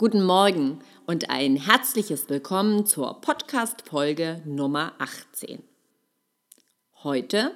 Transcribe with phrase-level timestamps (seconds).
[0.00, 5.62] Guten Morgen und ein herzliches Willkommen zur Podcast-Folge Nummer 18.
[7.04, 7.54] Heute,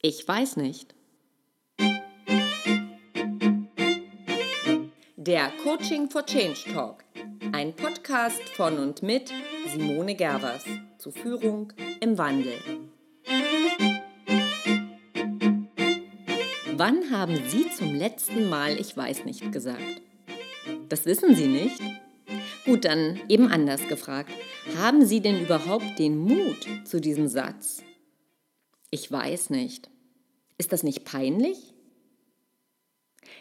[0.00, 0.94] ich weiß nicht.
[5.16, 7.04] Der Coaching for Change Talk,
[7.52, 9.30] ein Podcast von und mit
[9.66, 10.64] Simone Gervers
[10.96, 12.54] zu Führung im Wandel.
[16.74, 20.07] Wann haben Sie zum letzten Mal Ich weiß nicht gesagt?
[20.88, 21.80] Das wissen Sie nicht?
[22.64, 24.30] Gut, dann eben anders gefragt.
[24.76, 27.82] Haben Sie denn überhaupt den Mut zu diesem Satz?
[28.90, 29.90] Ich weiß nicht.
[30.56, 31.74] Ist das nicht peinlich?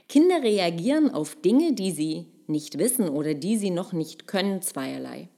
[0.09, 5.29] Kinder reagieren auf Dinge, die sie nicht wissen oder die sie noch nicht können, zweierlei.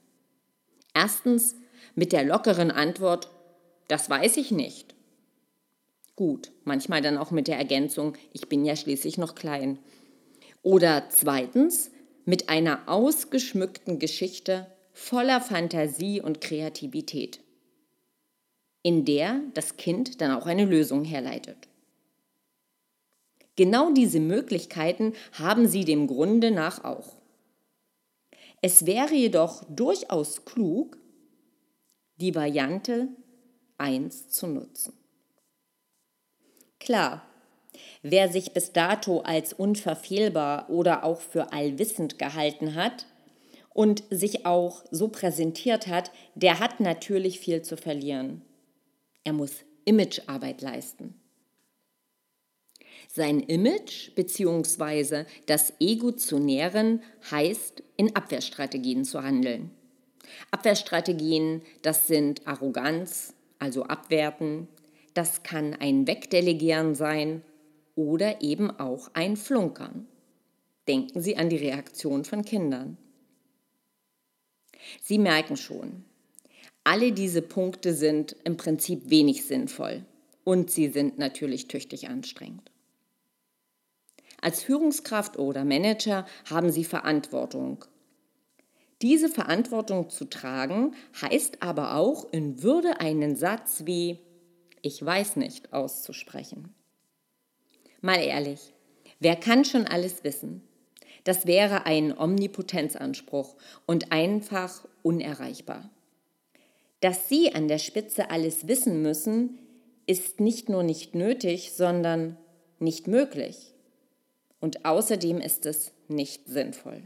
[0.94, 1.56] Erstens
[1.94, 3.30] mit der lockeren Antwort,
[3.88, 4.94] das weiß ich nicht.
[6.14, 9.78] Gut, manchmal dann auch mit der Ergänzung, ich bin ja schließlich noch klein.
[10.62, 11.90] Oder zweitens
[12.24, 17.40] mit einer ausgeschmückten Geschichte voller Fantasie und Kreativität,
[18.82, 21.68] in der das Kind dann auch eine Lösung herleitet.
[23.56, 27.16] Genau diese Möglichkeiten haben sie dem Grunde nach auch.
[28.62, 30.98] Es wäre jedoch durchaus klug,
[32.16, 33.08] die Variante
[33.78, 34.92] 1 zu nutzen.
[36.78, 37.29] Klar,
[38.02, 43.06] Wer sich bis dato als unverfehlbar oder auch für allwissend gehalten hat
[43.72, 48.42] und sich auch so präsentiert hat, der hat natürlich viel zu verlieren.
[49.24, 51.14] Er muss Imagearbeit leisten.
[53.08, 55.24] Sein Image bzw.
[55.46, 59.70] das Ego zu nähren heißt, in Abwehrstrategien zu handeln.
[60.52, 64.68] Abwehrstrategien, das sind Arroganz, also Abwerten,
[65.12, 67.42] das kann ein Wegdelegieren sein
[68.00, 70.06] oder eben auch ein Flunkern.
[70.88, 72.96] Denken Sie an die Reaktion von Kindern.
[75.02, 76.04] Sie merken schon,
[76.82, 80.04] alle diese Punkte sind im Prinzip wenig sinnvoll
[80.44, 82.70] und sie sind natürlich tüchtig anstrengend.
[84.40, 87.84] Als Führungskraft oder Manager haben Sie Verantwortung.
[89.02, 94.18] Diese Verantwortung zu tragen heißt aber auch in Würde einen Satz wie
[94.80, 96.74] Ich weiß nicht auszusprechen.
[98.02, 98.72] Mal ehrlich,
[99.18, 100.62] wer kann schon alles wissen?
[101.24, 103.54] Das wäre ein Omnipotenzanspruch
[103.86, 105.90] und einfach unerreichbar.
[107.00, 109.58] Dass Sie an der Spitze alles wissen müssen,
[110.06, 112.38] ist nicht nur nicht nötig, sondern
[112.78, 113.74] nicht möglich.
[114.60, 117.02] Und außerdem ist es nicht sinnvoll.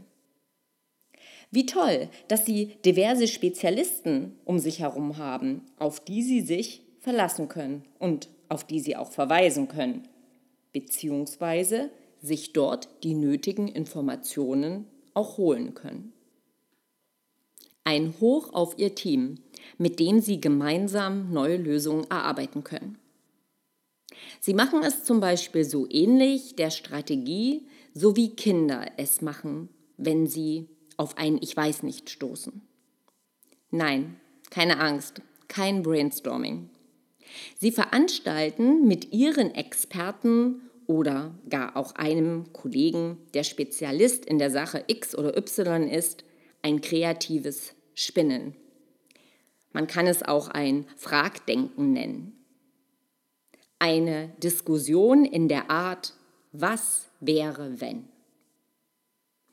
[1.51, 7.49] Wie toll, dass Sie diverse Spezialisten um sich herum haben, auf die Sie sich verlassen
[7.49, 10.07] können und auf die Sie auch verweisen können
[10.75, 11.89] beziehungsweise
[12.21, 16.11] sich dort die nötigen Informationen auch holen können.
[17.85, 19.35] Ein Hoch auf Ihr Team,
[19.77, 22.97] mit dem Sie gemeinsam neue Lösungen erarbeiten können.
[24.41, 30.27] Sie machen es zum Beispiel so ähnlich der Strategie, so wie Kinder es machen, wenn
[30.27, 32.61] sie auf ein Ich weiß nicht stoßen.
[33.71, 34.19] Nein,
[34.49, 36.69] keine Angst, kein Brainstorming.
[37.59, 44.83] Sie veranstalten mit ihren Experten oder gar auch einem Kollegen, der Spezialist in der Sache
[44.87, 46.23] X oder Y ist,
[46.61, 48.55] ein kreatives Spinnen.
[49.71, 52.33] Man kann es auch ein Fragdenken nennen.
[53.79, 56.13] Eine Diskussion in der Art,
[56.53, 58.07] was wäre wenn?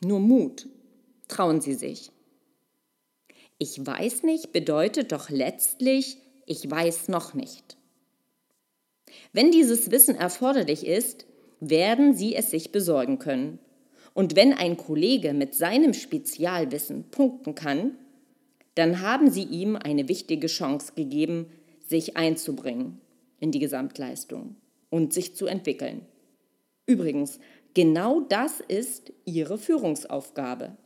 [0.05, 0.69] Nur Mut,
[1.29, 2.11] trauen Sie sich.
[3.59, 7.77] Ich weiß nicht bedeutet doch letztlich, ich weiß noch nicht.
[9.33, 11.27] Wenn dieses Wissen erforderlich ist,
[11.61, 13.59] werden Sie es sich besorgen können.
[14.15, 17.97] Und wenn ein Kollege mit seinem Spezialwissen punkten kann,
[18.75, 21.47] dann haben Sie ihm eine wichtige Chance gegeben,
[21.87, 23.01] sich einzubringen
[23.39, 24.57] in die Gesamtleistung
[24.91, 26.07] und sich zu entwickeln.
[26.87, 27.39] Übrigens,
[27.75, 30.77] genau das ist Ihre Führungsaufgabe.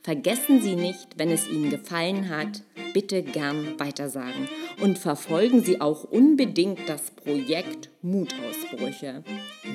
[0.06, 2.62] Vergessen Sie nicht, wenn es Ihnen gefallen hat,
[2.94, 4.47] bitte gern weitersagen
[4.79, 9.23] und verfolgen Sie auch unbedingt das Projekt Mutausbrüche